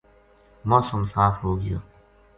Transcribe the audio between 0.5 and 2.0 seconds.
موسم صاف ہو گیو